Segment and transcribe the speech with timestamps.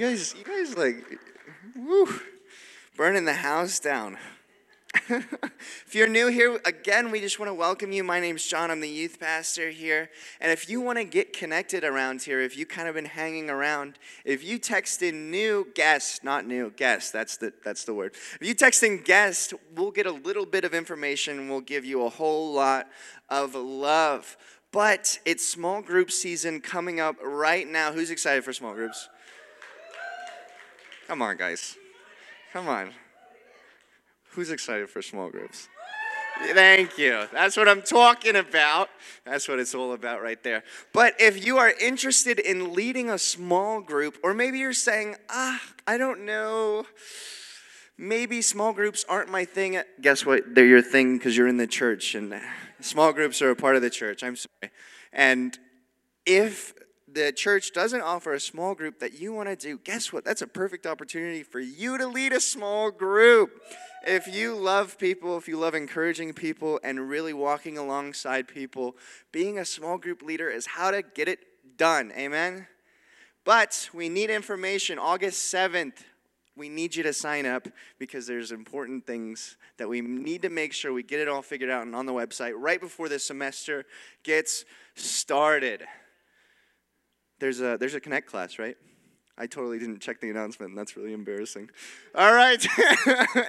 [0.00, 1.18] You guys, you guys like,
[1.76, 2.08] woo,
[2.96, 4.16] burning the house down.
[5.10, 8.02] if you're new here, again, we just want to welcome you.
[8.02, 8.70] My name's John.
[8.70, 10.08] I'm the youth pastor here.
[10.40, 13.50] And if you want to get connected around here, if you kind of been hanging
[13.50, 18.14] around, if you text in new guest, not new guest, that's the that's the word.
[18.40, 21.50] If you text in guest, we'll get a little bit of information.
[21.50, 22.88] We'll give you a whole lot
[23.28, 24.38] of love.
[24.72, 27.92] But it's small group season coming up right now.
[27.92, 29.10] Who's excited for small groups?
[31.10, 31.76] Come on, guys.
[32.52, 32.92] Come on.
[34.28, 35.68] Who's excited for small groups?
[36.52, 37.24] Thank you.
[37.32, 38.90] That's what I'm talking about.
[39.24, 40.62] That's what it's all about right there.
[40.92, 45.60] But if you are interested in leading a small group, or maybe you're saying, ah,
[45.84, 46.86] I don't know,
[47.98, 49.82] maybe small groups aren't my thing.
[50.00, 50.54] Guess what?
[50.54, 52.40] They're your thing because you're in the church, and
[52.78, 54.22] small groups are a part of the church.
[54.22, 54.72] I'm sorry.
[55.12, 55.58] And
[56.24, 56.72] if
[57.12, 60.24] the church doesn't offer a small group that you want to do, guess what?
[60.24, 63.62] That's a perfect opportunity for you to lead a small group.
[64.06, 68.96] If you love people, if you love encouraging people and really walking alongside people,
[69.32, 71.40] being a small group leader is how to get it
[71.76, 72.12] done.
[72.16, 72.66] Amen?
[73.44, 74.98] But we need information.
[74.98, 76.04] August 7th,
[76.56, 80.72] we need you to sign up because there's important things that we need to make
[80.72, 83.86] sure we get it all figured out and on the website right before the semester
[84.22, 84.64] gets
[84.94, 85.86] started.
[87.40, 88.76] There's a there's a connect class, right?
[89.40, 91.70] I totally didn't check the announcement, and that's really embarrassing.
[92.14, 92.62] All right.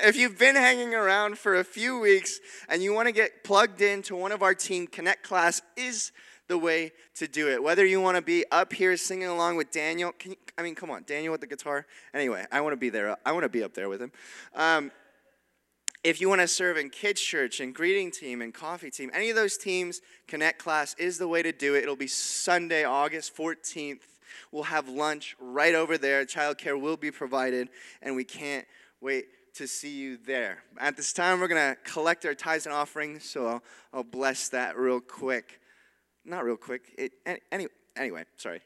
[0.05, 3.81] if you've been hanging around for a few weeks and you want to get plugged
[3.81, 6.13] into one of our team, Connect class is
[6.47, 7.61] the way to do it.
[7.61, 10.91] Whether you want to be up here singing along with Daniel, you, I mean, come
[10.91, 11.85] on, Daniel with the guitar.
[12.13, 13.17] Anyway, I want to be there.
[13.25, 14.13] I want to be up there with him.
[14.55, 14.91] Um,
[16.03, 19.29] if you want to serve in kids church and greeting team and coffee team any
[19.29, 23.35] of those teams connect class is the way to do it it'll be sunday august
[23.35, 23.99] 14th
[24.51, 26.25] We'll have lunch right over there.
[26.25, 27.69] Childcare will be provided,
[28.01, 28.65] and we can't
[28.99, 30.63] wait to see you there.
[30.77, 33.63] At this time, we're going to collect our tithes and offerings, so I'll,
[33.93, 35.59] I'll bless that real quick.
[36.23, 36.93] Not real quick.
[36.97, 37.13] It,
[37.51, 38.61] any, anyway, sorry.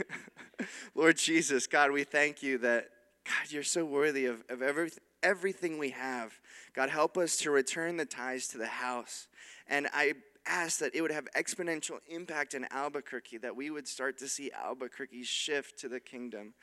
[0.94, 2.88] Lord Jesus, God, we thank you that,
[3.24, 4.90] God, you're so worthy of, of every,
[5.22, 6.38] everything we have.
[6.74, 9.28] God, help us to return the tithes to the house.
[9.66, 10.14] And I
[10.46, 14.50] ask that it would have exponential impact in Albuquerque, that we would start to see
[14.52, 16.54] Albuquerque shift to the kingdom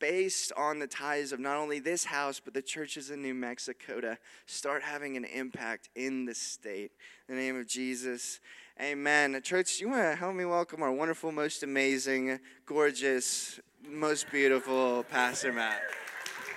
[0.00, 4.00] based on the ties of not only this house, but the churches in New Mexico
[4.00, 6.92] to start having an impact in the state.
[7.28, 8.40] In the name of Jesus,
[8.80, 9.40] amen.
[9.42, 15.52] Church, you want to help me welcome our wonderful, most amazing, gorgeous, most beautiful Pastor
[15.52, 15.80] Matt.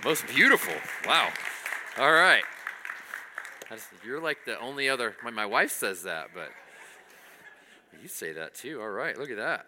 [0.03, 0.73] Most beautiful.
[1.05, 1.29] Wow.
[1.97, 2.43] All right.
[4.05, 6.49] You're like the only other, my, my wife says that, but
[8.01, 8.79] you say that too.
[8.79, 9.65] All right, look at that.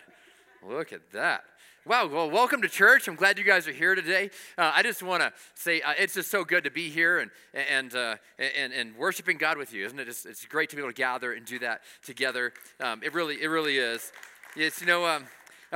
[0.66, 1.44] Look at that.
[1.86, 3.08] Wow, well, welcome to church.
[3.08, 4.30] I'm glad you guys are here today.
[4.58, 7.32] Uh, I just want to say uh, it's just so good to be here and,
[7.54, 10.08] and, uh, and, and worshiping God with you, isn't it?
[10.08, 12.54] It's, it's great to be able to gather and do that together.
[12.80, 14.12] Um, it really, it really is.
[14.56, 15.26] It's, you know, um,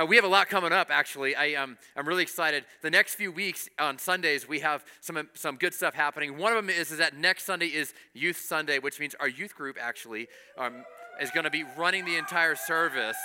[0.00, 1.36] uh, we have a lot coming up, actually.
[1.36, 2.64] I, um, I'm really excited.
[2.82, 6.36] The next few weeks on Sundays, we have some, some good stuff happening.
[6.36, 9.54] One of them is, is that next Sunday is Youth Sunday, which means our youth
[9.54, 10.28] group actually
[10.58, 10.84] um,
[11.20, 13.16] is going to be running the entire service.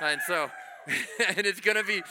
[0.00, 0.50] And so,
[1.36, 2.02] and it's going to be,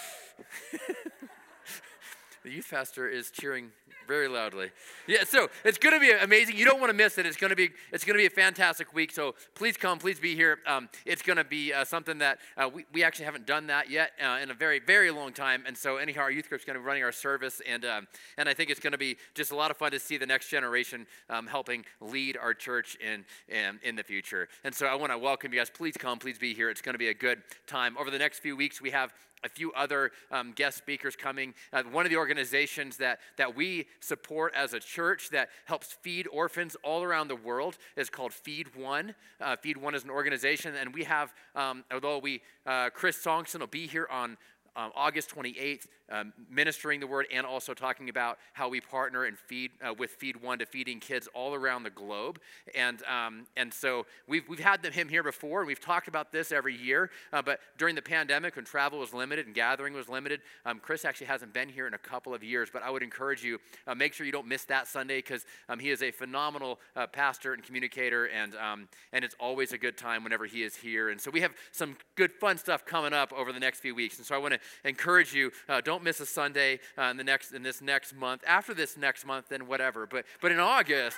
[2.44, 3.72] the youth pastor is cheering
[4.08, 4.72] very loudly.
[5.08, 6.58] Yeah, so it's going to be amazing.
[6.58, 7.26] You don't want to miss it.
[7.26, 9.12] It's going to be it's going to be a fantastic week.
[9.12, 10.60] So please come, please be here.
[10.66, 13.90] Um, it's going to be uh, something that uh, we, we actually haven't done that
[13.90, 15.64] yet uh, in a very very long time.
[15.68, 18.48] And so anyhow, our youth group's going to be running our service, and um, and
[18.48, 20.50] I think it's going to be just a lot of fun to see the next
[20.50, 24.48] generation um, helping lead our church in, in in the future.
[24.64, 25.70] And so I want to welcome you guys.
[25.70, 26.70] Please come, please be here.
[26.70, 27.98] It's going to be a good time.
[27.98, 31.54] Over the next few weeks, we have a few other um, guest speakers coming.
[31.72, 36.28] Uh, one of the organizations that, that we support as a church that helps feed
[36.32, 39.16] orphans all around the world is called Feed One.
[39.40, 43.60] Uh, feed One is an organization, and we have, um, although we, uh, Chris Songson
[43.60, 44.38] will be here on
[44.76, 49.38] um, August 28th, um, ministering the word and also talking about how we partner and
[49.38, 52.40] feed uh, with Feed One to feeding kids all around the globe.
[52.76, 56.52] And, um, and so we've, we've had him here before, and we've talked about this
[56.52, 57.10] every year.
[57.32, 61.06] Uh, but during the pandemic, when travel was limited and gathering was limited, um, Chris
[61.06, 62.70] actually hasn't been here in a couple of years.
[62.72, 65.80] But I would encourage you, uh, make sure you don't miss that Sunday because um,
[65.80, 69.98] he is a phenomenal uh, pastor and communicator, and, um, and it's always a good
[69.98, 71.10] time whenever he is here.
[71.10, 74.18] And so we have some good, fun stuff coming up over the next few weeks.
[74.18, 77.24] And so I want to encourage you, uh, don't miss a Sunday uh, in the
[77.24, 78.44] next in this next month.
[78.48, 80.06] After this next month, then whatever.
[80.06, 81.18] But but in August.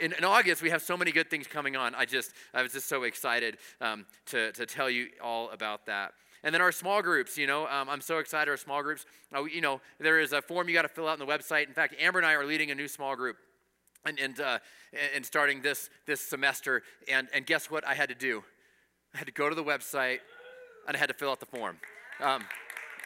[0.00, 1.94] In, in, August, we have so many good things coming on.
[1.94, 6.12] I just, I was just so excited um, to, to tell you all about that.
[6.44, 8.50] And then our small groups, you know, um, I'm so excited.
[8.50, 11.18] Our small groups, uh, you know, there is a form you got to fill out
[11.20, 11.66] on the website.
[11.66, 13.36] In fact, Amber and I are leading a new small group
[14.04, 14.58] and, and, uh,
[15.14, 16.82] and starting this, this semester.
[17.08, 18.44] And, and guess what I had to do?
[19.14, 20.18] I had to go to the website
[20.86, 21.76] and I had to fill out the form.
[22.20, 22.44] Um,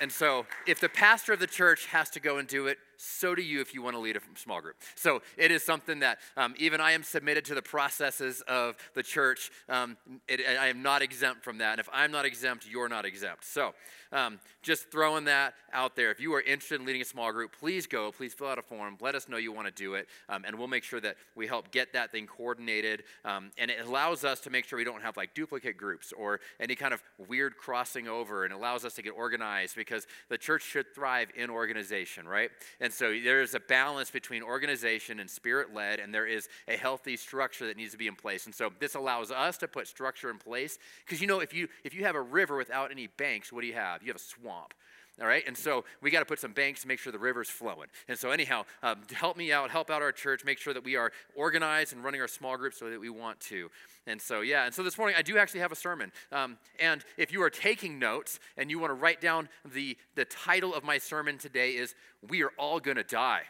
[0.01, 3.35] and so, if the pastor of the church has to go and do it, so
[3.35, 4.77] do you if you want to lead a small group.
[4.95, 9.03] So it is something that um, even I am submitted to the processes of the
[9.03, 9.51] church.
[9.69, 9.97] Um,
[10.29, 11.73] it, I am not exempt from that.
[11.73, 13.45] And if I'm not exempt, you're not exempt.
[13.45, 13.75] So
[14.13, 16.11] um, just throwing that out there.
[16.11, 18.13] If you are interested in leading a small group, please go.
[18.13, 18.97] Please fill out a form.
[19.01, 20.07] Let us know you want to do it.
[20.29, 23.05] Um, and we'll make sure that we help get that thing coordinated.
[23.25, 26.41] Um, and it allows us to make sure we don't have like duplicate groups or
[26.61, 28.45] any kind of weird crossing over.
[28.45, 32.51] And allows us to get organized because the church should thrive in organization, right?
[32.81, 36.77] And and so there's a balance between organization and spirit led, and there is a
[36.77, 38.45] healthy structure that needs to be in place.
[38.45, 40.79] And so this allows us to put structure in place.
[41.03, 43.67] Because you know, if you if you have a river without any banks, what do
[43.67, 44.03] you have?
[44.03, 44.75] You have a swamp.
[45.21, 47.51] All right, and so we got to put some banks to make sure the river's
[47.51, 47.89] flowing.
[48.09, 50.97] And so, anyhow, um, help me out, help out our church, make sure that we
[50.97, 53.71] are organized and running our small groups so that we want to.
[54.07, 56.13] And so, yeah, and so this morning I do actually have a sermon.
[56.33, 60.25] Um, and if you are taking notes and you want to write down the, the
[60.25, 61.95] title of my sermon today is
[62.27, 63.43] We Are All Gonna Die.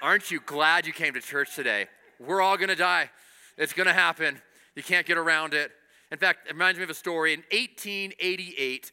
[0.00, 1.86] Aren't you glad you came to church today?
[2.20, 3.10] We're all gonna die.
[3.56, 4.40] It's gonna happen.
[4.74, 5.72] You can't get around it.
[6.10, 7.34] In fact, it reminds me of a story.
[7.34, 8.92] In 1888,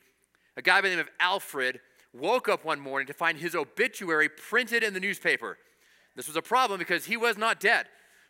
[0.57, 1.79] a guy by the name of Alfred
[2.13, 5.57] woke up one morning to find his obituary printed in the newspaper.
[6.15, 7.87] This was a problem because he was not dead,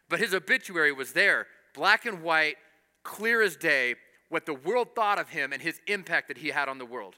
[0.10, 2.56] but his obituary was there, black and white,
[3.04, 3.96] clear as day,
[4.30, 7.16] what the world thought of him and his impact that he had on the world.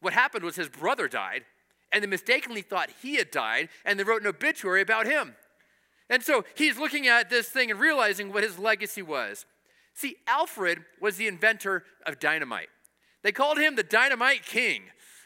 [0.00, 1.44] What happened was his brother died,
[1.92, 5.34] and they mistakenly thought he had died, and they wrote an obituary about him.
[6.08, 9.44] And so he's looking at this thing and realizing what his legacy was.
[9.94, 12.68] See, Alfred was the inventor of dynamite.
[13.26, 14.82] They called him the Dynamite King.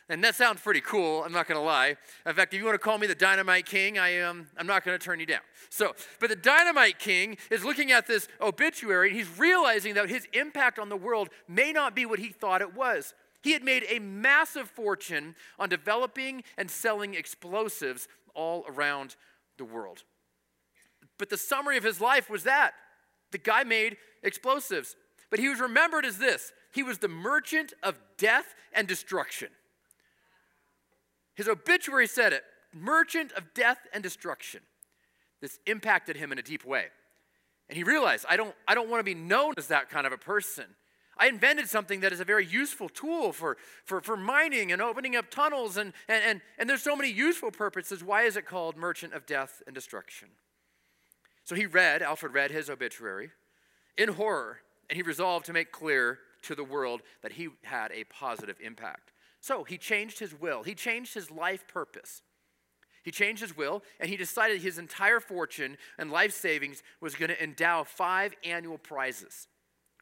[0.08, 1.98] And that sounds pretty cool, I'm not gonna lie.
[2.24, 4.86] In fact, if you wanna call me the Dynamite King, I am, um, I'm not
[4.86, 5.42] gonna turn you down.
[5.68, 10.26] So, but the Dynamite King is looking at this obituary and he's realizing that his
[10.32, 13.12] impact on the world may not be what he thought it was.
[13.42, 19.14] He had made a massive fortune on developing and selling explosives all around
[19.58, 20.04] the world.
[21.18, 22.72] But the summary of his life was that
[23.30, 24.96] the guy made explosives.
[25.28, 29.48] But he was remembered as this he was the merchant of death and destruction.
[31.34, 34.60] His obituary said it merchant of death and destruction.
[35.40, 36.86] This impacted him in a deep way.
[37.68, 40.12] And he realized, I don't, I don't want to be known as that kind of
[40.12, 40.64] a person.
[41.16, 45.16] I invented something that is a very useful tool for, for, for mining and opening
[45.16, 48.02] up tunnels, and, and, and, and there's so many useful purposes.
[48.02, 50.28] Why is it called merchant of death and destruction?
[51.44, 53.30] So he read, Alfred read his obituary
[53.96, 54.58] in horror,
[54.88, 59.12] and he resolved to make clear to the world that he had a positive impact.
[59.40, 62.22] So he changed his will, he changed his life purpose.
[63.02, 67.30] He changed his will and he decided his entire fortune and life savings was going
[67.30, 69.48] to endow five annual prizes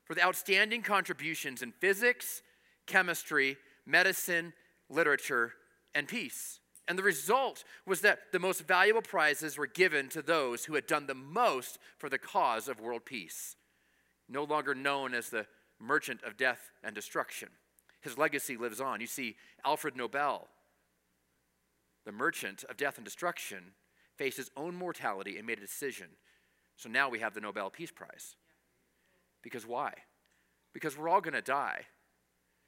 [0.04, 2.42] for the outstanding contributions in physics,
[2.86, 3.56] chemistry,
[3.86, 4.52] medicine,
[4.88, 5.52] literature,
[5.94, 6.60] and peace.
[6.88, 10.86] And the result was that the most valuable prizes were given to those who had
[10.86, 13.56] done the most for the cause of world peace.
[14.28, 15.46] No longer known as the
[15.80, 17.48] merchant of death and destruction.
[18.00, 19.00] His legacy lives on.
[19.00, 20.48] You see, Alfred Nobel,
[22.04, 23.72] the merchant of death and destruction,
[24.16, 26.08] faced his own mortality and made a decision.
[26.76, 28.36] So now we have the Nobel Peace Prize.
[29.42, 29.94] Because why?
[30.72, 31.86] Because we're all going to die.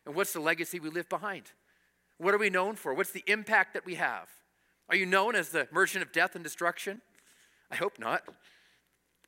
[0.07, 1.53] And what's the legacy we leave behind?
[2.19, 2.95] What are we known for?
[2.95, 4.29] What's the impact that we have?
[4.89, 7.01] Are you known as the merchant of death and destruction?
[7.71, 8.23] I hope not.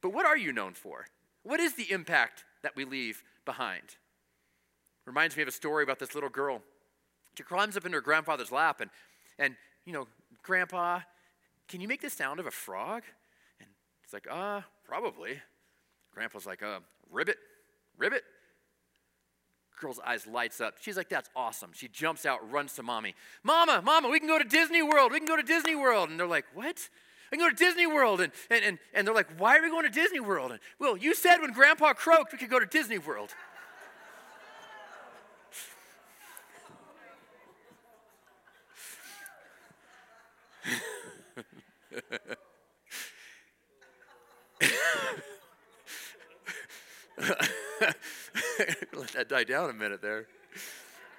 [0.01, 1.07] But what are you known for?
[1.45, 3.97] What is the impact that we leave behind.
[5.07, 6.63] Reminds me of a story about this little girl.
[7.37, 8.91] She climbs up into her grandfather's lap and,
[9.39, 10.07] and you know,
[10.43, 11.01] Grandpa,
[11.69, 13.03] can you make the sound of a frog?
[13.61, 13.69] And
[14.05, 15.41] it's like, uh, probably.
[16.13, 16.81] Grandpa's like, uh,
[17.11, 17.39] ribbit,
[17.97, 18.23] ribbit.
[19.81, 20.75] Girl's eyes lights up.
[20.81, 21.71] She's like, that's awesome.
[21.75, 23.15] She jumps out, runs to mommy.
[23.43, 25.11] Mama, mama, we can go to Disney World.
[25.11, 26.11] We can go to Disney World.
[26.11, 26.89] And they're like, what?
[27.33, 28.21] We can go to Disney World.
[28.21, 30.51] And, and, and, and they're like, why are we going to Disney World?
[30.53, 33.31] And, well, you said when Grandpa croaked, we could go to Disney World.
[48.95, 50.27] Let that die down a minute there.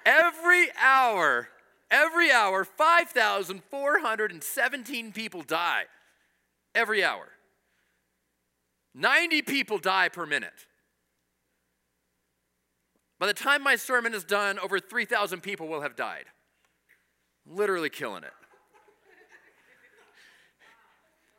[0.06, 1.48] Every hour,
[1.90, 5.86] every hour, 5,417 people die
[6.74, 7.28] every hour.
[8.94, 10.66] 90 people die per minute.
[13.18, 16.24] By the time my sermon is done, over 3,000 people will have died.
[17.46, 18.32] Literally killing it.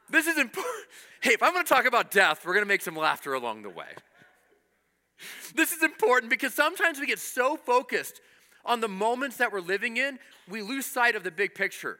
[0.10, 0.86] This is important.
[1.22, 3.64] Hey, if I'm going to talk about death, we're going to make some laughter along
[3.64, 3.88] the way.
[5.56, 8.22] This is important because sometimes we get so focused
[8.66, 11.98] on the moments that we're living in, we lose sight of the big picture.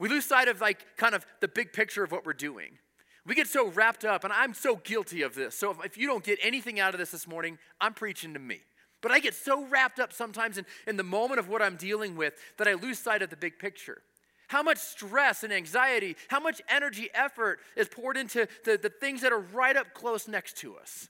[0.00, 2.78] We lose sight of like kind of the big picture of what we're doing.
[3.26, 5.54] We get so wrapped up, and I'm so guilty of this.
[5.54, 8.40] So if, if you don't get anything out of this this morning, I'm preaching to
[8.40, 8.60] me.
[9.02, 12.16] But I get so wrapped up sometimes in, in the moment of what I'm dealing
[12.16, 14.02] with that I lose sight of the big picture.
[14.48, 19.20] How much stress and anxiety, how much energy, effort is poured into the, the things
[19.20, 21.08] that are right up close next to us.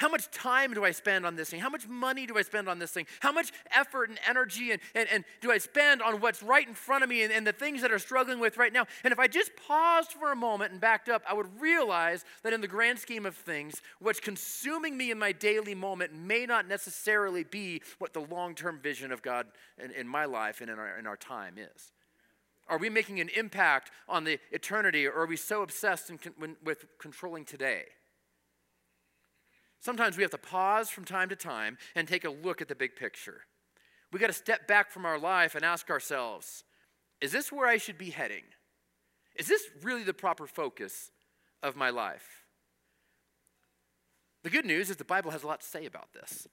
[0.00, 1.60] How much time do I spend on this thing?
[1.60, 3.04] How much money do I spend on this thing?
[3.20, 6.72] How much effort and energy and, and, and do I spend on what's right in
[6.72, 8.86] front of me and, and the things that are struggling with right now?
[9.04, 12.54] And if I just paused for a moment and backed up, I would realize that
[12.54, 16.66] in the grand scheme of things, what's consuming me in my daily moment may not
[16.66, 20.78] necessarily be what the long term vision of God in, in my life and in
[20.78, 21.92] our, in our time is.
[22.70, 26.18] Are we making an impact on the eternity, or are we so obsessed in,
[26.64, 27.84] with controlling today?
[29.80, 32.74] Sometimes we have to pause from time to time and take a look at the
[32.74, 33.42] big picture.
[34.12, 36.64] We got to step back from our life and ask ourselves
[37.20, 38.44] is this where I should be heading?
[39.36, 41.10] Is this really the proper focus
[41.62, 42.44] of my life?
[44.42, 46.46] The good news is the Bible has a lot to say about this.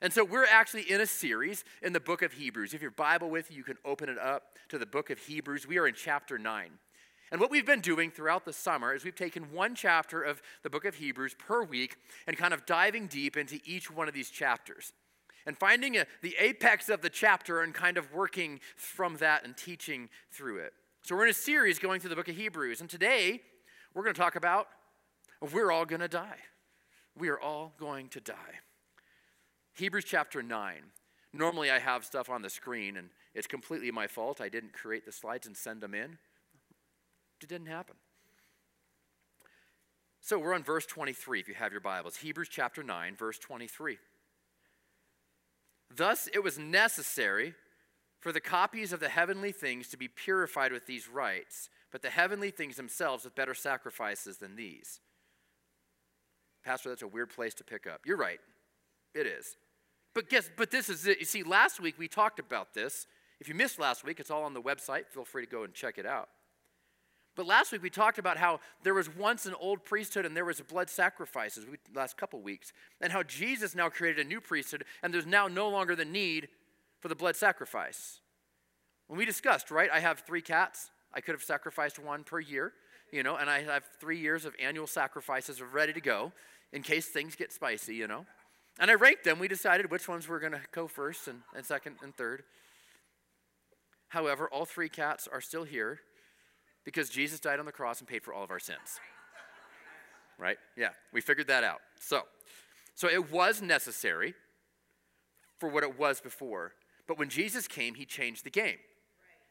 [0.00, 2.74] And so we're actually in a series in the book of Hebrews.
[2.74, 5.66] If your Bible with you, you can open it up to the book of Hebrews.
[5.66, 6.70] We are in chapter 9.
[7.32, 10.68] And what we've been doing throughout the summer is we've taken one chapter of the
[10.68, 11.96] book of Hebrews per week
[12.26, 14.92] and kind of diving deep into each one of these chapters
[15.46, 19.56] and finding a, the apex of the chapter and kind of working from that and
[19.56, 20.74] teaching through it.
[21.00, 22.82] So we're in a series going through the book of Hebrews.
[22.82, 23.40] And today
[23.94, 24.68] we're going to talk about
[25.40, 26.36] we're all going to die.
[27.18, 28.60] We are all going to die.
[29.72, 30.74] Hebrews chapter 9.
[31.32, 34.40] Normally I have stuff on the screen, and it's completely my fault.
[34.40, 36.18] I didn't create the slides and send them in.
[37.42, 37.96] It didn't happen.
[40.20, 42.16] So we're on verse 23 if you have your Bibles.
[42.16, 43.98] Hebrews chapter 9, verse 23.
[45.94, 47.54] Thus it was necessary
[48.20, 52.10] for the copies of the heavenly things to be purified with these rites, but the
[52.10, 55.00] heavenly things themselves with better sacrifices than these.
[56.64, 58.02] Pastor, that's a weird place to pick up.
[58.06, 58.38] You're right.
[59.14, 59.56] It is.
[60.14, 61.18] But guess but this is it.
[61.18, 63.08] You see, last week we talked about this.
[63.40, 65.08] If you missed last week, it's all on the website.
[65.08, 66.28] Feel free to go and check it out.
[67.34, 70.44] But last week we talked about how there was once an old priesthood and there
[70.44, 74.84] was blood sacrifices we, last couple weeks, and how Jesus now created a new priesthood
[75.02, 76.48] and there's now no longer the need
[77.00, 78.20] for the blood sacrifice.
[79.06, 80.90] When we discussed, right, I have three cats.
[81.14, 82.72] I could have sacrificed one per year,
[83.10, 86.32] you know, and I have three years of annual sacrifices of ready to go
[86.72, 88.26] in case things get spicy, you know.
[88.78, 89.38] And I ranked them.
[89.38, 92.44] We decided which ones were going to go first and, and second and third.
[94.08, 96.00] However, all three cats are still here
[96.84, 99.00] because Jesus died on the cross and paid for all of our sins.
[100.38, 100.56] Right?
[100.76, 101.80] Yeah, we figured that out.
[102.00, 102.22] So,
[102.94, 104.34] so it was necessary
[105.58, 106.72] for what it was before.
[107.06, 108.78] But when Jesus came, he changed the game.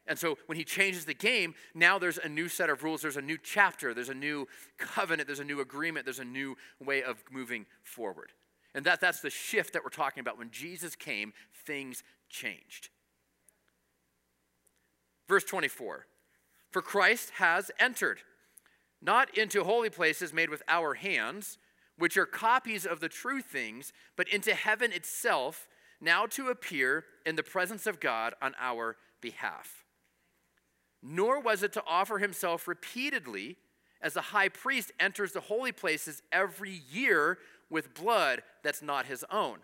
[0.06, 3.16] And so when he changes the game, now there's a new set of rules, there's
[3.16, 7.02] a new chapter, there's a new covenant, there's a new agreement, there's a new way
[7.02, 8.32] of moving forward.
[8.74, 10.38] And that, that's the shift that we're talking about.
[10.38, 11.32] When Jesus came,
[11.66, 12.88] things changed.
[15.28, 16.06] Verse 24
[16.72, 18.20] for Christ has entered,
[19.00, 21.58] not into holy places made with our hands,
[21.98, 25.68] which are copies of the true things, but into heaven itself,
[26.00, 29.84] now to appear in the presence of God on our behalf.
[31.02, 33.56] Nor was it to offer himself repeatedly
[34.00, 37.38] as the high priest enters the holy places every year
[37.70, 39.58] with blood that's not his own.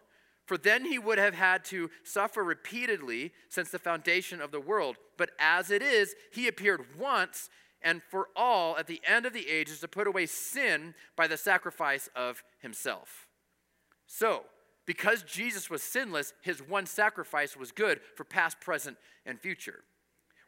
[0.48, 4.96] For then he would have had to suffer repeatedly since the foundation of the world.
[5.18, 7.50] But as it is, he appeared once
[7.82, 11.36] and for all at the end of the ages to put away sin by the
[11.36, 13.26] sacrifice of himself.
[14.06, 14.44] So,
[14.86, 19.84] because Jesus was sinless, his one sacrifice was good for past, present, and future.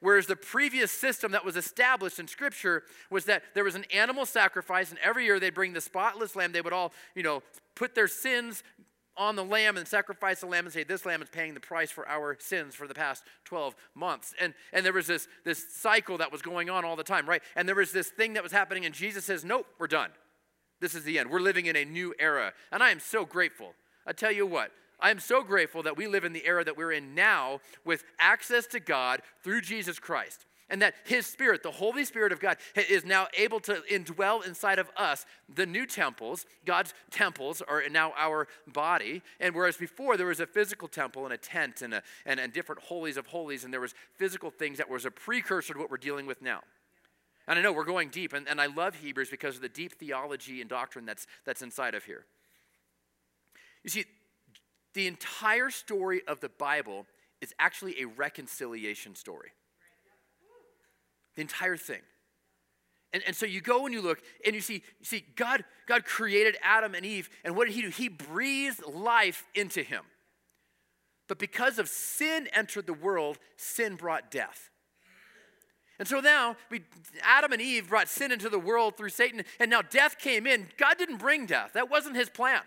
[0.00, 4.24] Whereas the previous system that was established in Scripture was that there was an animal
[4.24, 6.52] sacrifice, and every year they'd bring the spotless lamb.
[6.52, 7.42] They would all, you know,
[7.74, 8.62] put their sins
[9.16, 11.90] on the lamb and sacrifice the lamb and say, This lamb is paying the price
[11.90, 14.34] for our sins for the past 12 months.
[14.40, 17.42] And, and there was this, this cycle that was going on all the time, right?
[17.56, 20.10] And there was this thing that was happening, and Jesus says, Nope, we're done.
[20.80, 21.30] This is the end.
[21.30, 22.52] We're living in a new era.
[22.72, 23.74] And I am so grateful.
[24.06, 26.76] I tell you what, I am so grateful that we live in the era that
[26.76, 30.46] we're in now with access to God through Jesus Christ.
[30.70, 34.78] And that His Spirit, the Holy Spirit of God, is now able to indwell inside
[34.78, 36.46] of us the new temples.
[36.64, 39.20] God's temples are now our body.
[39.40, 42.52] And whereas before there was a physical temple and a tent and, a, and, and
[42.52, 45.90] different holies of holies, and there was physical things that was a precursor to what
[45.90, 46.60] we're dealing with now.
[47.48, 49.98] And I know we're going deep, and, and I love Hebrews because of the deep
[49.98, 52.24] theology and doctrine that's, that's inside of here.
[53.82, 54.04] You see,
[54.94, 57.06] the entire story of the Bible
[57.40, 59.50] is actually a reconciliation story.
[61.36, 62.00] The entire thing.
[63.12, 66.04] And, and so you go and you look and you see, you see God, God
[66.04, 67.88] created Adam and Eve, and what did he do?
[67.88, 70.02] He breathed life into him.
[71.28, 74.70] But because of sin entered the world, sin brought death.
[75.98, 76.82] And so now, we,
[77.22, 80.68] Adam and Eve brought sin into the world through Satan, and now death came in.
[80.78, 82.62] God didn't bring death, that wasn't his plan.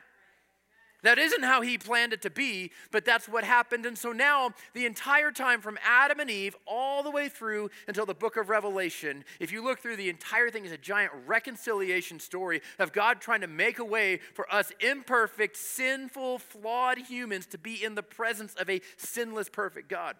[1.03, 3.85] That isn't how he planned it to be, but that's what happened.
[3.85, 8.05] And so now, the entire time from Adam and Eve all the way through until
[8.05, 12.19] the book of Revelation, if you look through the entire thing, is a giant reconciliation
[12.19, 17.57] story of God trying to make a way for us imperfect, sinful, flawed humans to
[17.57, 20.15] be in the presence of a sinless, perfect God.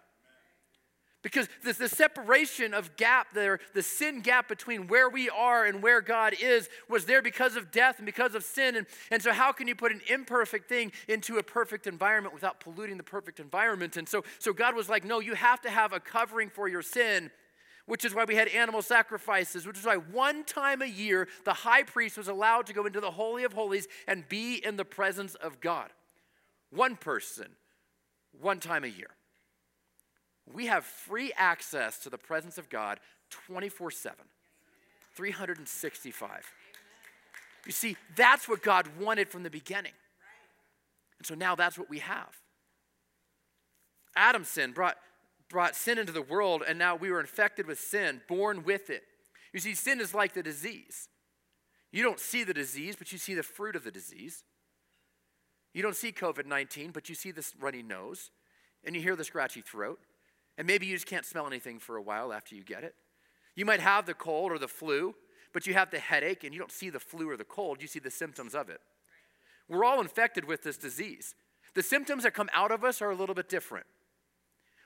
[1.24, 5.82] Because this, the separation of gap there, the sin gap between where we are and
[5.82, 8.76] where God is, was there because of death and because of sin.
[8.76, 12.60] And, and so, how can you put an imperfect thing into a perfect environment without
[12.60, 13.96] polluting the perfect environment?
[13.96, 16.82] And so, so God was like, no, you have to have a covering for your
[16.82, 17.30] sin
[17.86, 21.52] which is why we had animal sacrifices, which is why one time a year the
[21.52, 24.86] high priest was allowed to go into the Holy of Holies and be in the
[24.86, 25.90] presence of God.
[26.70, 27.48] One person,
[28.40, 29.10] one time a year.
[30.52, 34.16] We have free access to the presence of God 24 7,
[35.14, 36.52] 365.
[37.66, 39.92] You see, that's what God wanted from the beginning.
[41.18, 42.36] And so now that's what we have.
[44.16, 44.96] Adam's sin brought,
[45.48, 49.04] brought sin into the world, and now we were infected with sin, born with it.
[49.52, 51.08] You see, sin is like the disease.
[51.90, 54.44] You don't see the disease, but you see the fruit of the disease.
[55.72, 58.30] You don't see COVID 19, but you see this runny nose,
[58.84, 60.00] and you hear the scratchy throat.
[60.56, 62.94] And maybe you just can't smell anything for a while after you get it.
[63.56, 65.14] You might have the cold or the flu,
[65.52, 67.88] but you have the headache and you don't see the flu or the cold, you
[67.88, 68.80] see the symptoms of it.
[69.68, 71.34] We're all infected with this disease.
[71.74, 73.86] The symptoms that come out of us are a little bit different.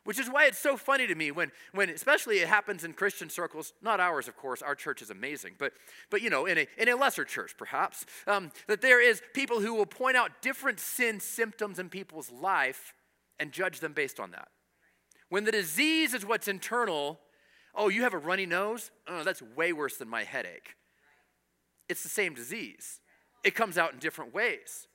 [0.04, 3.28] Which is why it's so funny to me when, when especially it happens in Christian
[3.28, 5.72] circles, not ours, of course, our church is amazing, but,
[6.08, 9.60] but you know, in a, in a lesser church perhaps, um, that there is people
[9.60, 12.94] who will point out different sin symptoms in people's life
[13.38, 14.48] and judge them based on that.
[15.28, 17.18] When the disease is what's internal,
[17.74, 18.90] oh, you have a runny nose?
[19.06, 20.74] Oh, that's way worse than my headache.
[21.88, 23.00] It's the same disease,
[23.44, 24.86] it comes out in different ways.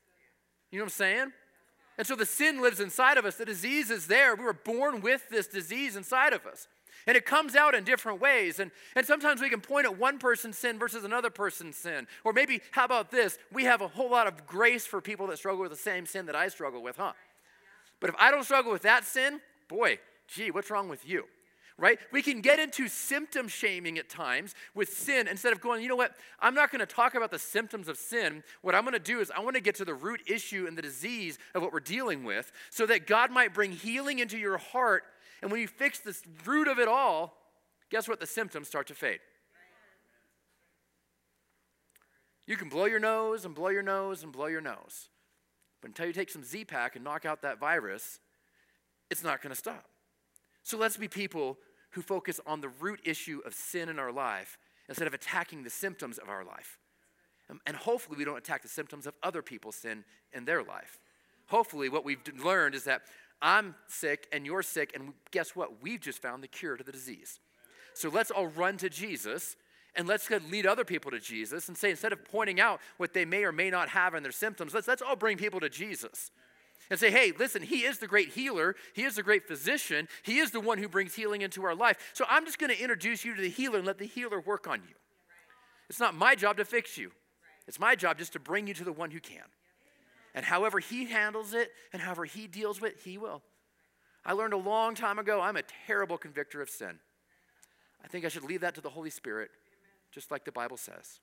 [0.71, 1.31] You know what I'm saying?
[1.97, 3.35] And so the sin lives inside of us.
[3.35, 4.35] The disease is there.
[4.35, 6.67] We were born with this disease inside of us.
[7.05, 8.59] And it comes out in different ways.
[8.59, 12.07] And, and sometimes we can point at one person's sin versus another person's sin.
[12.23, 13.37] Or maybe, how about this?
[13.51, 16.25] We have a whole lot of grace for people that struggle with the same sin
[16.25, 17.13] that I struggle with, huh?
[17.99, 21.25] But if I don't struggle with that sin, boy, gee, what's wrong with you?
[21.77, 21.97] Right?
[22.11, 25.95] We can get into symptom shaming at times with sin instead of going, you know
[25.95, 26.15] what?
[26.39, 28.43] I'm not going to talk about the symptoms of sin.
[28.61, 30.77] What I'm going to do is I want to get to the root issue and
[30.77, 34.59] the disease of what we're dealing with so that God might bring healing into your
[34.59, 35.03] heart.
[35.41, 37.37] And when you fix the root of it all,
[37.89, 38.19] guess what?
[38.19, 39.19] The symptoms start to fade.
[42.45, 45.09] You can blow your nose and blow your nose and blow your nose.
[45.81, 48.19] But until you take some Z Pack and knock out that virus,
[49.09, 49.85] it's not going to stop.
[50.63, 51.57] So let's be people
[51.91, 54.57] who focus on the root issue of sin in our life
[54.89, 56.79] instead of attacking the symptoms of our life.
[57.49, 60.97] Um, and hopefully, we don't attack the symptoms of other people's sin in their life.
[61.47, 63.01] Hopefully, what we've learned is that
[63.41, 65.81] I'm sick and you're sick, and guess what?
[65.81, 67.39] We've just found the cure to the disease.
[67.93, 69.55] So let's all run to Jesus
[69.95, 73.25] and let's lead other people to Jesus and say, instead of pointing out what they
[73.25, 76.31] may or may not have in their symptoms, let's, let's all bring people to Jesus
[76.89, 78.75] and say, hey, listen, He is the great healer.
[78.93, 80.07] He is the great physician.
[80.23, 81.97] He is the one who brings healing into our life.
[82.13, 84.67] So I'm just going to introduce you to the healer and let the healer work
[84.67, 84.95] on you.
[85.89, 87.11] It's not my job to fix you,
[87.67, 89.43] it's my job just to bring you to the one who can.
[90.35, 93.41] And however He handles it and however He deals with it, He will.
[94.25, 96.99] I learned a long time ago I'm a terrible convictor of sin.
[98.03, 99.49] I think I should leave that to the Holy Spirit,
[100.11, 101.19] just like the Bible says.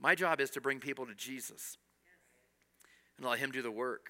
[0.00, 1.76] My job is to bring people to Jesus
[3.18, 4.08] and let Him do the work.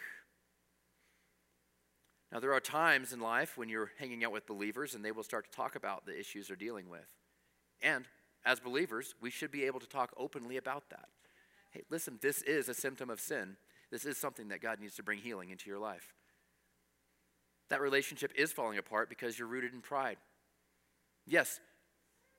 [2.30, 5.22] Now, there are times in life when you're hanging out with believers and they will
[5.22, 7.08] start to talk about the issues they're dealing with.
[7.82, 8.04] And
[8.44, 11.08] as believers, we should be able to talk openly about that.
[11.70, 13.56] Hey, listen, this is a symptom of sin.
[13.90, 16.12] This is something that God needs to bring healing into your life.
[17.70, 20.18] That relationship is falling apart because you're rooted in pride.
[21.26, 21.60] Yes,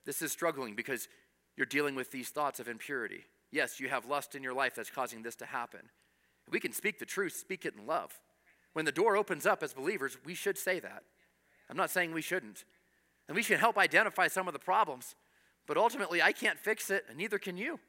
[0.06, 1.08] this is struggling because
[1.56, 3.26] you're dealing with these thoughts of impurity.
[3.52, 5.82] Yes, you have lust in your life that's causing this to happen.
[6.52, 8.20] We can speak the truth, speak it in love.
[8.74, 11.04] When the door opens up as believers, we should say that.
[11.70, 12.66] I'm not saying we shouldn't.
[13.28, 15.16] And we should help identify some of the problems.
[15.68, 17.80] But ultimately, I can't fix it, and neither can you.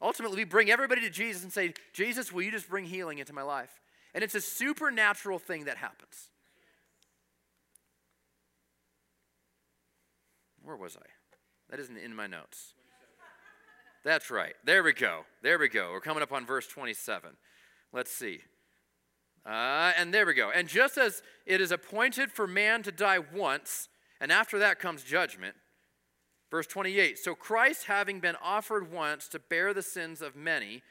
[0.00, 3.32] Ultimately, we bring everybody to Jesus and say, Jesus, will you just bring healing into
[3.32, 3.80] my life?
[4.14, 6.30] And it's a supernatural thing that happens.
[10.62, 11.06] Where was I?
[11.70, 12.74] That isn't in my notes.
[14.04, 14.54] That's right.
[14.64, 15.20] There we go.
[15.42, 15.90] There we go.
[15.92, 17.30] We're coming up on verse 27.
[17.92, 18.40] Let's see.
[19.44, 20.50] Uh, and there we go.
[20.50, 23.88] And just as it is appointed for man to die once,
[24.20, 25.56] and after that comes judgment.
[26.50, 30.82] Verse 28 So Christ, having been offered once to bear the sins of many,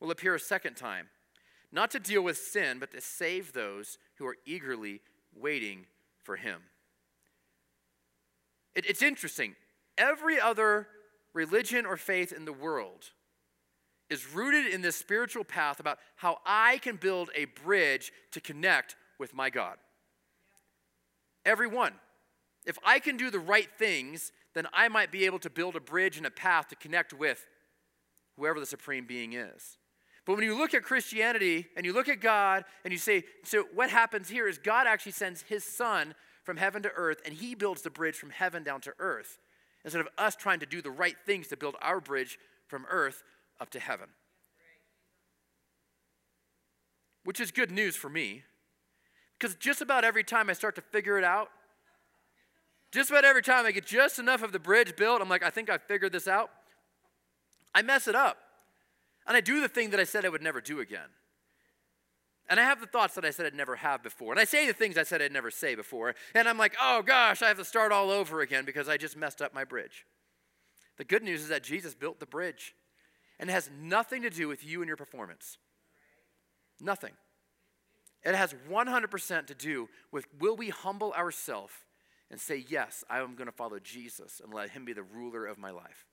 [0.00, 1.08] will appear a second time,
[1.70, 5.00] not to deal with sin, but to save those who are eagerly
[5.36, 5.86] waiting
[6.22, 6.62] for him.
[8.74, 9.54] It, it's interesting.
[9.96, 10.88] Every other
[11.32, 13.10] religion or faith in the world
[14.10, 18.96] is rooted in this spiritual path about how I can build a bridge to connect
[19.18, 19.76] with my God.
[21.46, 21.94] Everyone.
[22.66, 25.80] If I can do the right things, then I might be able to build a
[25.80, 27.46] bridge and a path to connect with
[28.36, 29.78] whoever the supreme being is.
[30.26, 33.64] But when you look at Christianity and you look at God and you say, so
[33.74, 37.54] what happens here is God actually sends his son from heaven to earth and he
[37.54, 39.38] builds the bridge from heaven down to earth
[39.84, 43.22] instead of us trying to do the right things to build our bridge from earth
[43.60, 44.08] up to heaven.
[47.24, 48.44] Which is good news for me
[49.40, 51.48] because just about every time I start to figure it out,
[52.92, 55.48] just about every time I get just enough of the bridge built, I'm like, I
[55.48, 56.50] think I figured this out.
[57.74, 58.36] I mess it up.
[59.26, 61.08] And I do the thing that I said I would never do again.
[62.50, 64.32] And I have the thoughts that I said I'd never have before.
[64.32, 66.14] And I say the things I said I'd never say before.
[66.34, 69.16] And I'm like, oh gosh, I have to start all over again because I just
[69.16, 70.04] messed up my bridge.
[70.98, 72.74] The good news is that Jesus built the bridge.
[73.40, 75.56] And it has nothing to do with you and your performance.
[76.78, 77.12] Nothing.
[78.22, 81.72] It has 100% to do with will we humble ourselves
[82.30, 85.46] and say, Yes, I am going to follow Jesus and let him be the ruler
[85.46, 86.04] of my life.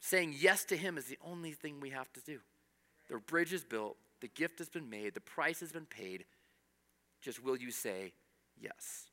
[0.00, 2.40] Saying yes to him is the only thing we have to do.
[3.08, 6.24] The bridge is built, the gift has been made, the price has been paid.
[7.20, 8.12] Just will you say
[8.60, 9.11] yes?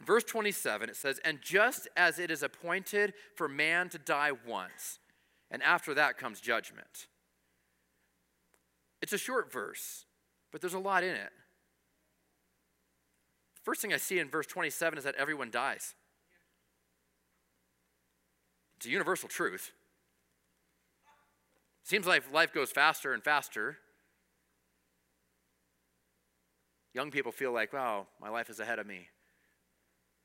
[0.00, 4.98] Verse 27, it says, And just as it is appointed for man to die once,
[5.50, 7.08] and after that comes judgment.
[9.02, 10.04] It's a short verse,
[10.52, 11.30] but there's a lot in it.
[13.62, 15.94] First thing I see in verse 27 is that everyone dies.
[18.76, 19.72] It's a universal truth.
[21.82, 23.78] Seems like life goes faster and faster.
[26.94, 29.08] Young people feel like, wow, my life is ahead of me.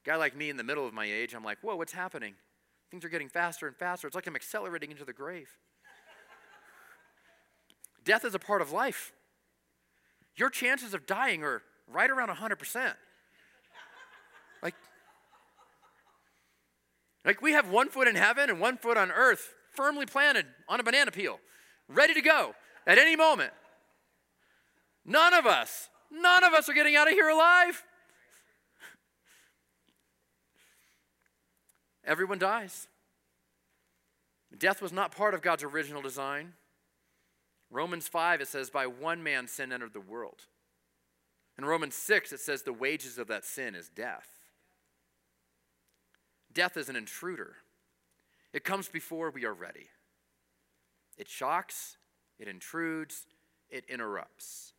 [0.05, 2.35] Guy like me in the middle of my age, I'm like, whoa, what's happening?
[2.91, 4.05] Things are getting faster and faster.
[4.05, 5.49] It's like I'm accelerating into the grave.
[8.03, 9.13] Death is a part of life.
[10.35, 12.93] Your chances of dying are right around 100%.
[14.61, 14.75] Like,
[17.25, 20.79] like we have one foot in heaven and one foot on earth, firmly planted on
[20.79, 21.39] a banana peel,
[21.87, 23.53] ready to go at any moment.
[25.05, 27.83] None of us, none of us are getting out of here alive.
[32.05, 32.87] Everyone dies.
[34.57, 36.53] Death was not part of God's original design.
[37.71, 40.43] Romans 5, it says, By one man sin entered the world.
[41.57, 44.27] In Romans 6, it says, The wages of that sin is death.
[46.53, 47.55] Death is an intruder,
[48.53, 49.87] it comes before we are ready.
[51.17, 51.97] It shocks,
[52.39, 53.25] it intrudes,
[53.69, 54.73] it interrupts.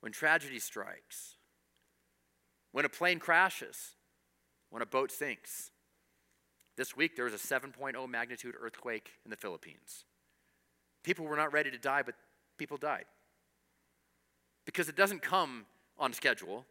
[0.00, 1.36] When tragedy strikes,
[2.72, 3.96] when a plane crashes,
[4.70, 5.70] when a boat sinks.
[6.80, 10.06] This week there was a 7.0 magnitude earthquake in the Philippines.
[11.04, 12.14] People were not ready to die, but
[12.56, 13.04] people died.
[14.64, 15.66] Because it doesn't come
[15.98, 16.64] on schedule.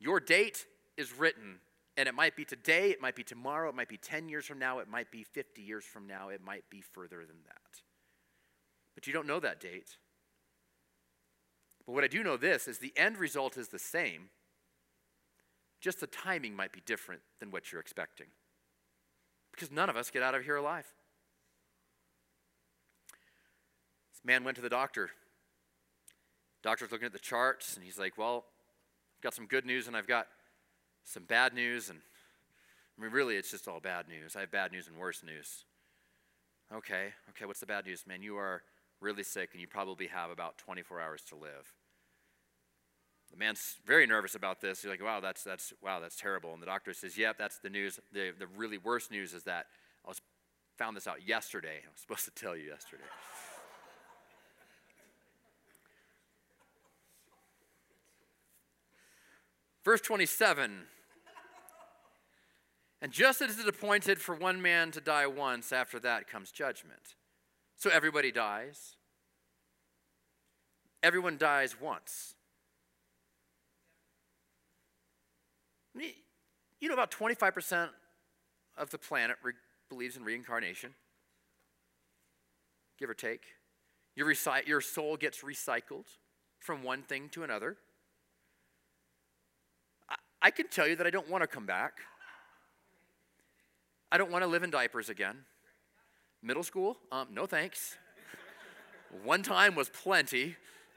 [0.00, 0.64] Your date
[0.96, 1.56] is written
[1.98, 4.58] and it might be today, it might be tomorrow, it might be 10 years from
[4.58, 7.82] now, it might be 50 years from now, it might be further than that.
[8.94, 9.98] But you don't know that date.
[11.84, 14.30] But what I do know this is the end result is the same,
[15.82, 18.28] just the timing might be different than what you're expecting.
[19.54, 20.86] Because none of us get out of here alive.
[24.12, 25.10] This man went to the doctor.
[26.62, 28.44] Doctor's looking at the charts, and he's like, Well,
[29.18, 30.26] I've got some good news and I've got
[31.04, 32.00] some bad news, and
[32.98, 34.34] I mean, really, it's just all bad news.
[34.36, 35.64] I have bad news and worse news.
[36.74, 38.04] Okay, okay, what's the bad news?
[38.06, 38.62] Man, you are
[39.00, 41.74] really sick, and you probably have about 24 hours to live.
[43.34, 44.82] The man's very nervous about this.
[44.82, 46.52] He's like, wow, that's, that's, wow, that's terrible.
[46.52, 47.98] And the doctor says, yep, that's the news.
[48.12, 49.66] The, the really worst news is that
[50.04, 50.20] I was,
[50.78, 51.80] found this out yesterday.
[51.84, 53.02] I was supposed to tell you yesterday.
[59.84, 60.82] Verse 27
[63.02, 66.52] And just as it is appointed for one man to die once, after that comes
[66.52, 67.16] judgment.
[67.74, 68.94] So everybody dies.
[71.02, 72.33] Everyone dies once.
[76.84, 77.88] You know, about 25%
[78.76, 79.54] of the planet re-
[79.88, 80.92] believes in reincarnation,
[82.98, 83.40] give or take.
[84.14, 86.04] Your, reci- your soul gets recycled
[86.58, 87.78] from one thing to another.
[90.42, 92.00] I, can tell you that I don't want to come back.
[94.12, 95.38] I don't want to live in diapers again.
[96.42, 96.98] Middle school?
[97.10, 97.96] Um, no thanks.
[99.24, 100.56] one time was plenty.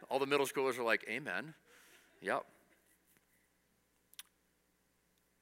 [0.09, 1.53] All the middle schoolers are like, Amen.
[2.19, 2.43] Yep.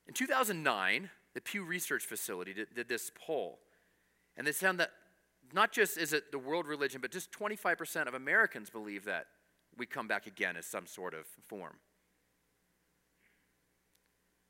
[0.08, 3.60] In 2009, the Pew Research Facility did, did, this poll,
[4.38, 4.92] and they found that
[5.54, 9.28] not just is it the world religion, but just 25% of Americans believe that
[9.78, 11.76] we come back again as some sort of form.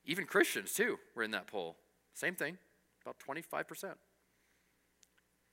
[0.05, 1.77] Even Christians, too, were in that poll.
[2.13, 2.57] Same thing,
[3.03, 3.95] about 25%.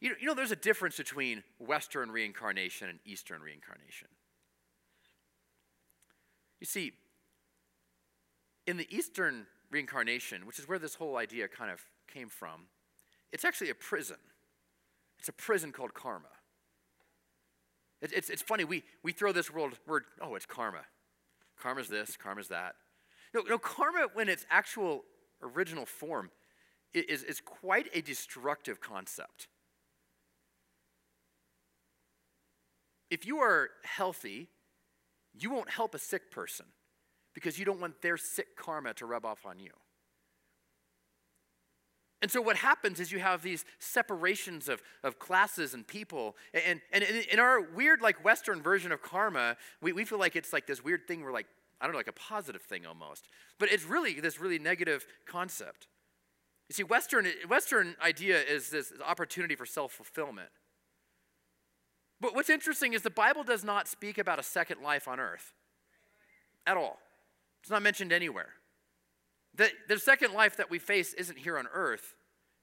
[0.01, 4.09] You know, you know, there's a difference between Western reincarnation and Eastern reincarnation.
[6.61, 6.93] You see,
[8.67, 11.81] in the Eastern reincarnation, which is where this whole idea kind of
[12.13, 12.67] came from,
[13.33, 14.19] it's actually a prison.
[15.19, 16.29] It's a prison called karma.
[18.01, 20.83] It, it's, it's funny, we, we throw this world word, oh, it's karma.
[21.59, 22.75] Karma's this, karma's that.
[23.35, 25.05] No, no, karma, when its actual
[25.43, 26.31] original form,
[26.93, 29.49] is, is quite a destructive concept.
[33.11, 34.49] If you are healthy,
[35.33, 36.67] you won't help a sick person
[37.35, 39.71] because you don't want their sick karma to rub off on you.
[42.23, 46.37] And so what happens is you have these separations of, of classes and people.
[46.55, 50.53] And, and in our weird, like, Western version of karma, we, we feel like it's
[50.53, 51.47] like this weird thing we're like,
[51.81, 53.27] I don't know, like a positive thing almost.
[53.59, 55.89] But it's really this really negative concept.
[56.69, 60.49] You see, Western, Western idea is this opportunity for self fulfillment.
[62.21, 65.53] But what's interesting is the Bible does not speak about a second life on earth
[66.69, 67.01] at all.
[67.63, 68.51] It's not mentioned anywhere.
[69.55, 72.15] The, the second life that we face isn't here on earth,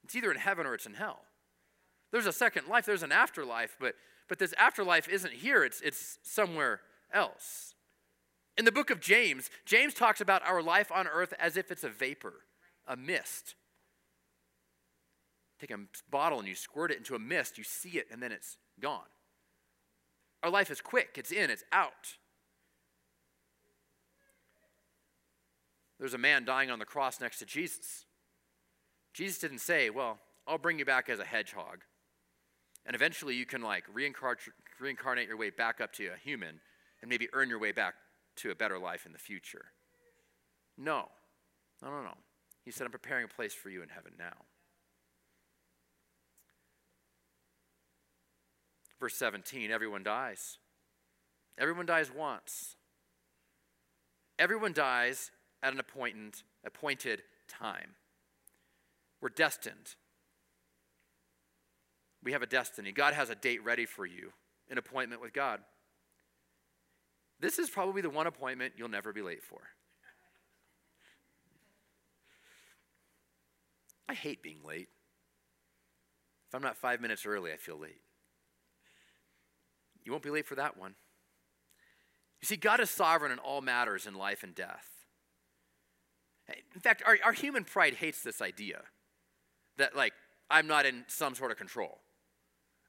[0.04, 1.20] it's either in heaven or it's in hell.
[2.12, 3.94] There's a second life, there's an afterlife, but,
[4.28, 6.80] but this afterlife isn't here, it's, it's somewhere
[7.12, 7.74] else.
[8.58, 11.84] In the book of James, James talks about our life on earth as if it's
[11.84, 12.34] a vapor,
[12.86, 13.54] a mist.
[15.60, 15.78] Take a
[16.10, 19.08] bottle and you squirt it into a mist, you see it, and then it's gone.
[20.42, 22.16] Our life is quick, it's in, it's out.
[26.00, 28.06] There's a man dying on the cross next to Jesus.
[29.12, 31.82] Jesus didn't say, Well, I'll bring you back as a hedgehog.
[32.86, 36.60] And eventually you can like reincarnate your way back up to a human
[37.02, 37.94] and maybe earn your way back
[38.36, 39.66] to a better life in the future.
[40.78, 41.08] No.
[41.82, 42.14] No, no, no.
[42.64, 44.32] He said, I'm preparing a place for you in heaven now.
[48.98, 50.56] Verse 17 everyone dies.
[51.58, 52.76] Everyone dies once.
[54.38, 55.30] Everyone dies
[55.62, 57.94] at an appointed, appointed time.
[59.20, 59.94] We're destined.
[62.22, 62.92] We have a destiny.
[62.92, 64.32] God has a date ready for you,
[64.70, 65.60] an appointment with God.
[67.40, 69.60] This is probably the one appointment you'll never be late for.
[74.08, 74.88] I hate being late.
[76.48, 78.00] If I'm not five minutes early, I feel late.
[80.04, 80.94] You won't be late for that one.
[82.42, 84.88] You see, God is sovereign in all matters in life and death.
[86.74, 88.82] In fact, our, our human pride hates this idea
[89.76, 90.12] that, like,
[90.50, 91.98] I'm not in some sort of control.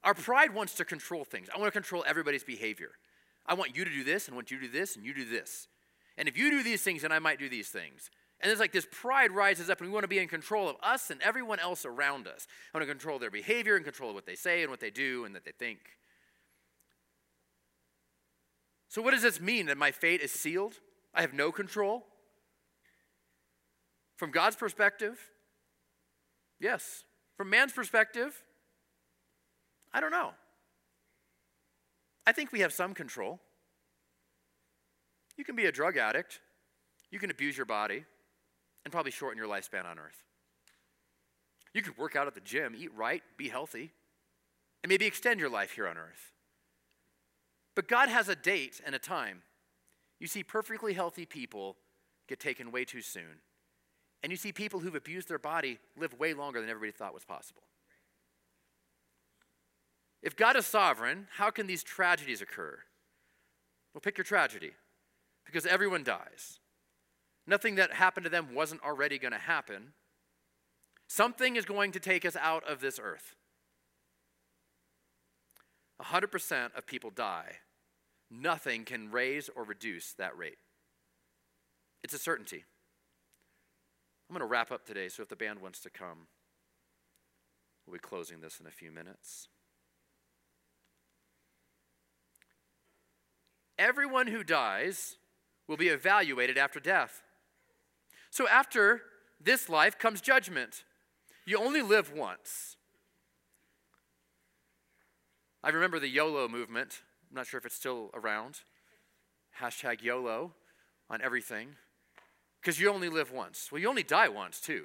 [0.04, 1.48] Our pride wants to control things.
[1.54, 2.90] I want to control everybody's behavior.
[3.46, 5.14] I want you to do this, and I want you to do this, and you
[5.14, 5.68] do this.
[6.16, 8.10] And if you do these things, then I might do these things.
[8.40, 10.76] And there's like this pride rises up, and we want to be in control of
[10.82, 12.46] us and everyone else around us.
[12.72, 15.24] I want to control their behavior and control what they say and what they do
[15.24, 15.78] and that they think.
[18.88, 19.66] So, what does this mean?
[19.66, 20.74] That my fate is sealed?
[21.14, 22.04] I have no control?
[24.22, 25.18] From God's perspective,
[26.60, 27.02] yes.
[27.36, 28.40] From man's perspective,
[29.92, 30.30] I don't know.
[32.24, 33.40] I think we have some control.
[35.36, 36.38] You can be a drug addict,
[37.10, 38.04] you can abuse your body,
[38.84, 40.22] and probably shorten your lifespan on earth.
[41.74, 43.90] You can work out at the gym, eat right, be healthy,
[44.84, 46.30] and maybe extend your life here on earth.
[47.74, 49.42] But God has a date and a time.
[50.20, 51.74] You see perfectly healthy people
[52.28, 53.40] get taken way too soon.
[54.22, 57.24] And you see people who've abused their body live way longer than everybody thought was
[57.24, 57.62] possible.
[60.22, 62.78] If God is sovereign, how can these tragedies occur?
[63.92, 64.72] Well, pick your tragedy
[65.44, 66.60] because everyone dies.
[67.46, 69.92] Nothing that happened to them wasn't already going to happen.
[71.08, 73.34] Something is going to take us out of this earth.
[76.00, 77.56] 100% of people die.
[78.30, 80.58] Nothing can raise or reduce that rate.
[82.02, 82.64] It's a certainty.
[84.32, 86.26] I'm going to wrap up today, so if the band wants to come,
[87.86, 89.48] we'll be closing this in a few minutes.
[93.78, 95.16] Everyone who dies
[95.68, 97.20] will be evaluated after death.
[98.30, 99.02] So after
[99.38, 100.84] this life comes judgment.
[101.44, 102.78] You only live once.
[105.62, 107.02] I remember the YOLO movement.
[107.30, 108.60] I'm not sure if it's still around.
[109.60, 110.54] Hashtag YOLO
[111.10, 111.76] on everything.
[112.62, 113.72] Because you only live once.
[113.72, 114.84] Well, you only die once, too.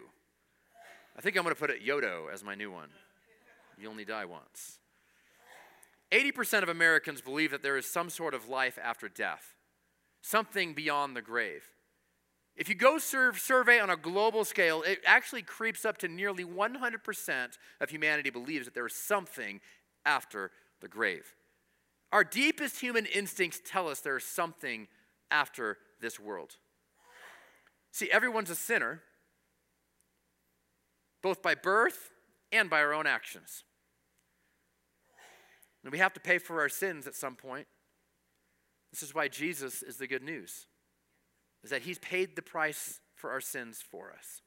[1.15, 2.89] I think I'm going to put it Yodo as my new one.
[3.79, 4.79] You only die once.
[6.11, 9.53] 80% of Americans believe that there is some sort of life after death,
[10.21, 11.63] something beyond the grave.
[12.55, 16.43] If you go serve, survey on a global scale, it actually creeps up to nearly
[16.43, 19.59] 100% of humanity believes that there is something
[20.03, 20.49] after
[20.81, 21.35] the grave.
[22.11, 24.87] Our deepest human instincts tell us there is something
[25.29, 26.55] after this world.
[27.97, 29.01] See, everyone's a sinner,
[31.23, 32.11] both by birth
[32.51, 33.63] and by our own actions.
[35.81, 37.65] And we have to pay for our sins at some point.
[38.91, 40.67] This is why Jesus is the good news
[41.63, 44.43] is that he's paid the price for our sins for us.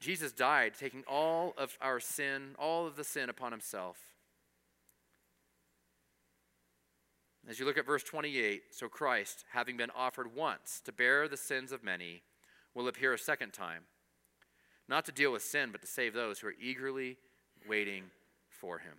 [0.00, 3.98] Jesus died, taking all of our sin, all of the sin upon himself.
[7.48, 11.36] As you look at verse 28, so Christ, having been offered once to bear the
[11.36, 12.22] sins of many,
[12.74, 13.82] will appear a second time,
[14.88, 17.16] not to deal with sin, but to save those who are eagerly
[17.68, 18.04] waiting
[18.48, 18.94] for him.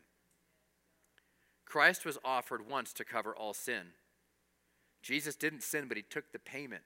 [1.66, 3.88] Christ was offered once to cover all sin.
[5.02, 6.84] Jesus didn't sin, but he took the payment,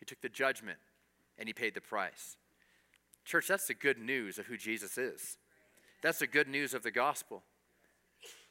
[0.00, 0.78] he took the judgment,
[1.38, 2.36] and he paid the price.
[3.24, 5.38] Church, that's the good news of who Jesus is.
[6.02, 7.42] That's the good news of the gospel.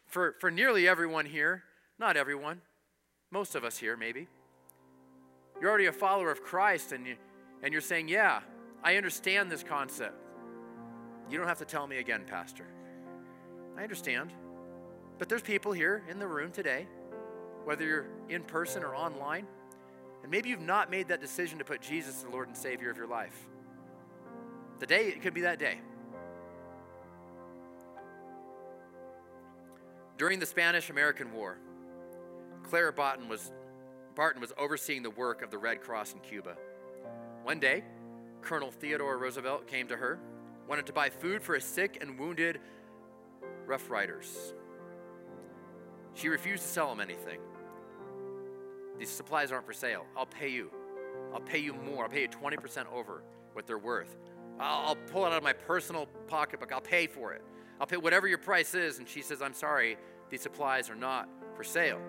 [0.06, 1.64] For, for nearly everyone here,
[2.00, 2.62] not everyone,
[3.32, 4.28] most of us here maybe,
[5.60, 7.16] you're already a follower of Christ and, you,
[7.64, 8.42] and you're saying, Yeah,
[8.84, 10.16] I understand this concept.
[11.30, 12.66] You don't have to tell me again, Pastor.
[13.78, 14.32] I understand.
[15.18, 16.88] But there's people here in the room today
[17.68, 19.46] whether you're in person or online,
[20.24, 22.96] and maybe you've not made that decision to put Jesus the Lord and Savior of
[22.96, 23.38] your life.
[24.80, 25.82] The day, it could be that day.
[30.18, 31.58] During the Spanish American War,
[32.68, 33.54] Clara Barton was,
[34.16, 36.58] Barton was overseeing the work of the Red Cross in Cuba.
[37.44, 37.84] One day,
[38.42, 40.20] Colonel Theodore Roosevelt came to her,
[40.68, 42.60] wanted to buy food for his sick and wounded
[43.66, 44.54] Rough Riders.
[46.14, 47.40] She refused to sell him anything.
[49.00, 50.06] These supplies aren't for sale.
[50.18, 50.70] I'll pay you.
[51.34, 52.04] I'll pay you more.
[52.04, 54.18] I'll pay you 20% over what they're worth.
[54.60, 56.74] I'll, I'll pull it out of my personal pocketbook.
[56.74, 57.44] I'll pay for it.
[57.80, 58.98] I'll pay whatever your price is.
[58.98, 59.98] And she says, I'm sorry,
[60.30, 62.02] these supplies are not for sale.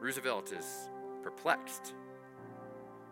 [0.00, 0.88] Roosevelt is
[1.22, 1.94] perplexed.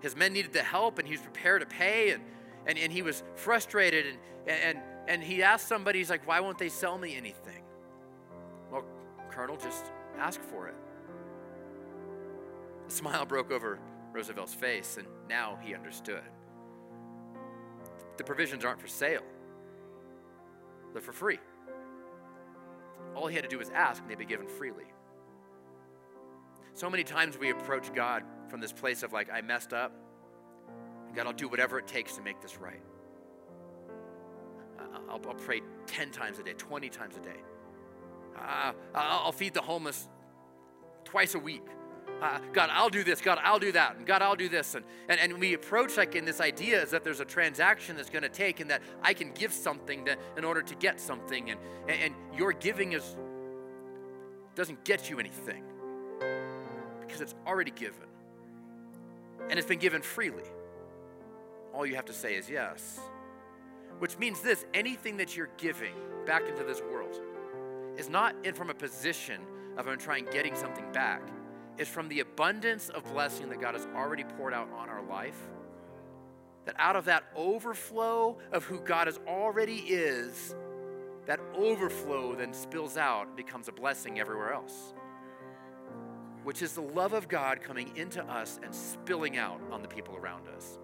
[0.01, 2.23] His men needed the help, and he was prepared to pay, and,
[2.67, 4.07] and, and he was frustrated.
[4.07, 4.19] And,
[4.49, 7.63] and, and he asked somebody, he's like, Why won't they sell me anything?
[8.71, 8.85] Well,
[9.31, 9.87] Colonel, just
[10.19, 10.75] ask for it.
[12.87, 13.79] A smile broke over
[14.13, 16.23] Roosevelt's face, and now he understood.
[18.17, 19.25] The provisions aren't for sale,
[20.93, 21.39] they're for free.
[23.15, 24.85] All he had to do was ask, and they'd be given freely.
[26.77, 29.93] So many times we approach God from this place of, like, I messed up.
[31.15, 32.83] God, I'll do whatever it takes to make this right.
[35.09, 37.41] I'll, I'll pray 10 times a day, 20 times a day.
[38.39, 40.09] Uh, I'll feed the homeless
[41.05, 41.63] twice a week
[42.23, 43.21] uh, God, I'll do this.
[43.21, 43.97] God, I'll do that.
[43.97, 44.75] And God, I'll do this.
[44.75, 48.09] And, and, and we approach like in this idea is that there's a transaction that's
[48.09, 51.51] going to take and that I can give something to, in order to get something.
[51.51, 53.17] And, and, and your giving is
[54.55, 55.63] doesn't get you anything
[57.07, 58.09] because it's already given.
[59.49, 60.43] And it's been given freely.
[61.73, 62.99] All you have to say is yes.
[63.99, 65.95] Which means this anything that you're giving
[66.27, 67.21] back into this world
[67.97, 69.41] is not in from a position
[69.77, 71.23] of I'm trying getting something back
[71.79, 75.39] It's from the abundance of blessing that God has already poured out on our life.
[76.65, 80.55] That out of that overflow of who God is already is,
[81.27, 84.95] that overflow then spills out becomes a blessing everywhere else.
[86.47, 90.15] Which is the love of God coming into us and spilling out on the people
[90.15, 90.79] around us.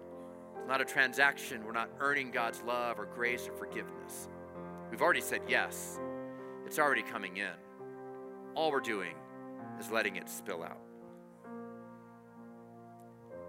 [0.57, 1.63] It's not a transaction.
[1.65, 4.27] We're not earning God's love or grace or forgiveness.
[4.91, 6.01] We've already said yes,
[6.65, 7.53] it's already coming in.
[8.55, 9.15] All we're doing
[9.79, 10.81] is letting it spill out.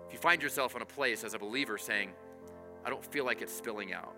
[0.07, 2.13] If you find yourself in a place as a believer saying,
[2.85, 4.15] I don't feel like it's spilling out,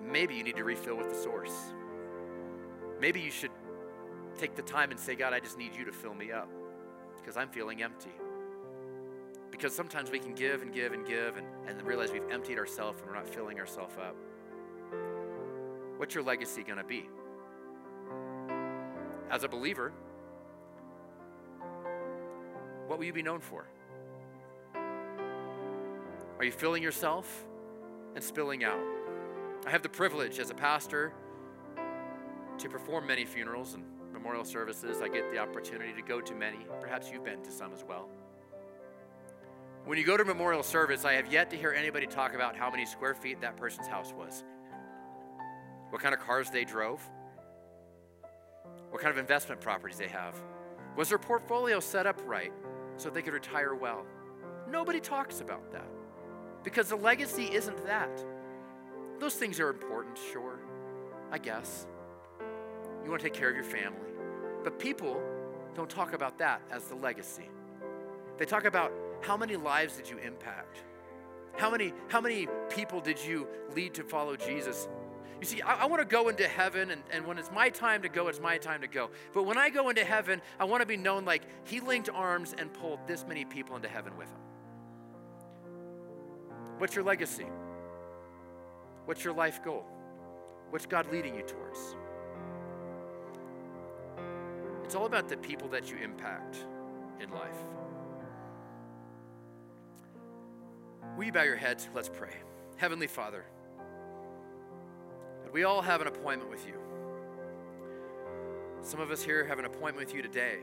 [0.00, 1.72] maybe you need to refill with the source.
[3.00, 3.50] Maybe you should
[4.38, 6.48] take the time and say, God, I just need you to fill me up
[7.16, 8.10] because I'm feeling empty.
[9.50, 13.00] Because sometimes we can give and give and give and, and realize we've emptied ourselves
[13.00, 14.16] and we're not filling ourselves up.
[15.98, 17.08] What's your legacy going to be?
[19.30, 19.92] As a believer,
[22.86, 23.66] what will you be known for?
[26.38, 27.44] Are you filling yourself
[28.14, 28.80] and spilling out?
[29.64, 31.12] I have the privilege as a pastor
[32.58, 33.84] to perform many funerals and
[34.22, 35.02] memorial services.
[35.02, 36.58] I get the opportunity to go to many.
[36.80, 38.08] Perhaps you've been to some as well.
[39.84, 42.70] When you go to memorial service, I have yet to hear anybody talk about how
[42.70, 44.44] many square feet that person's house was,
[45.90, 47.02] what kind of cars they drove,
[48.90, 50.40] what kind of investment properties they have.
[50.96, 52.52] Was their portfolio set up right
[52.96, 54.06] so they could retire well?
[54.70, 55.88] Nobody talks about that
[56.62, 58.24] because the legacy isn't that.
[59.18, 60.60] Those things are important, sure,
[61.32, 61.88] I guess.
[63.02, 64.11] You want to take care of your family.
[64.64, 65.20] But people
[65.74, 67.48] don't talk about that as the legacy.
[68.38, 70.82] They talk about how many lives did you impact?
[71.56, 74.88] How many, how many people did you lead to follow Jesus?
[75.40, 78.02] You see, I, I want to go into heaven, and, and when it's my time
[78.02, 79.10] to go, it's my time to go.
[79.32, 82.54] But when I go into heaven, I want to be known like he linked arms
[82.56, 84.38] and pulled this many people into heaven with him.
[86.78, 87.46] What's your legacy?
[89.04, 89.84] What's your life goal?
[90.70, 91.96] What's God leading you towards?
[94.92, 96.66] It's all about the people that you impact
[97.18, 97.56] in life.
[101.16, 101.88] Will you bow your heads?
[101.94, 102.34] Let's pray.
[102.76, 103.46] Heavenly Father,
[105.50, 106.74] we all have an appointment with you.
[108.82, 110.58] Some of us here have an appointment with you today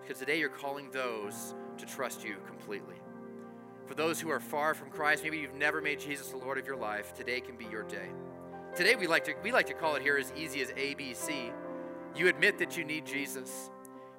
[0.00, 2.96] because today you're calling those to trust you completely.
[3.84, 6.66] For those who are far from Christ, maybe you've never made Jesus the Lord of
[6.66, 8.08] your life, today can be your day.
[8.74, 11.52] Today we like to we like to call it here as easy as ABC.
[12.14, 13.70] You admit that you need Jesus.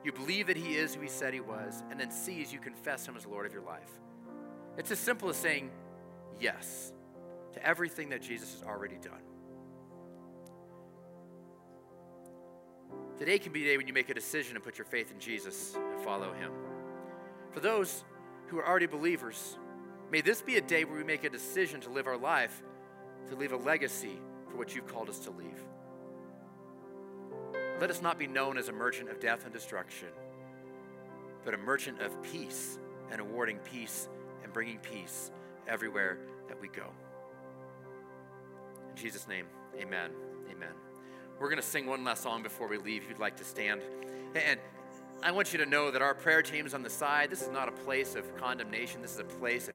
[0.04, 2.60] You believe that he is who he said he was, and then see as you
[2.60, 3.90] confess him as Lord of your life.
[4.78, 5.72] It's as simple as saying
[6.40, 6.94] yes
[7.54, 9.22] to everything that Jesus has already done.
[13.18, 15.20] Today can be a day when you make a decision and put your faith in
[15.20, 16.52] Jesus and follow him.
[17.52, 18.04] For those
[18.48, 19.58] who are already believers,
[20.12, 22.62] may this be a day where we make a decision to live our life,
[23.30, 24.20] to leave a legacy
[24.50, 25.64] for what you've called us to leave.
[27.80, 30.08] Let us not be known as a merchant of death and destruction,
[31.44, 32.80] but a merchant of peace
[33.12, 34.08] and awarding peace
[34.44, 35.32] and bringing peace
[35.68, 36.18] everywhere
[36.48, 36.88] that we go.
[38.92, 39.46] In Jesus' name,
[39.78, 40.12] amen.
[40.50, 40.72] Amen.
[41.38, 43.04] We're going to sing one last song before we leave.
[43.04, 43.82] If you'd like to stand.
[44.36, 44.60] And
[45.22, 47.30] I want you to know that our prayer team is on the side.
[47.30, 49.64] This is not a place of condemnation, this is a place of